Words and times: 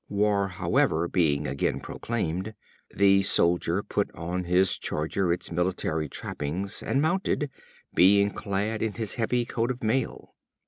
War, 0.09 0.47
however, 0.47 1.07
being 1.07 1.45
again 1.45 1.79
proclaimed, 1.79 2.55
the 2.89 3.21
Soldier 3.21 3.83
put 3.83 4.09
on 4.15 4.45
his 4.45 4.79
charger 4.79 5.31
its 5.31 5.51
military 5.51 6.09
trappings, 6.09 6.81
and 6.81 7.03
mounted, 7.03 7.51
being 7.93 8.31
clad 8.31 8.81
in 8.81 8.93
his 8.93 9.13
heavy 9.21 9.45
coat 9.45 9.69
of 9.69 9.83
mail. 9.83 10.33